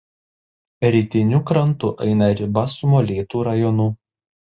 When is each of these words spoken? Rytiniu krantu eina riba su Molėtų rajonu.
Rytiniu 0.93 1.41
krantu 1.51 1.91
eina 2.05 2.29
riba 2.39 2.63
su 2.77 2.89
Molėtų 2.95 3.45
rajonu. 3.49 3.87